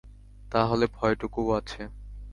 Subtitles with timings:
[0.51, 1.81] তা হলে ভয়টুকুও আছে!